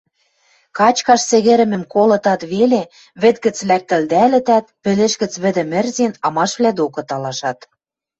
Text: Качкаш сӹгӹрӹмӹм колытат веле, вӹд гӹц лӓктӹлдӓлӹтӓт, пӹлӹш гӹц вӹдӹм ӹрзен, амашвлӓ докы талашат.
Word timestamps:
Качкаш 0.77 1.21
сӹгӹрӹмӹм 1.29 1.83
колытат 1.93 2.41
веле, 2.53 2.81
вӹд 3.21 3.35
гӹц 3.45 3.57
лӓктӹлдӓлӹтӓт, 3.69 4.65
пӹлӹш 4.83 5.13
гӹц 5.21 5.33
вӹдӹм 5.43 5.69
ӹрзен, 5.79 6.11
амашвлӓ 6.25 6.71
докы 6.77 7.01
талашат. 7.09 7.59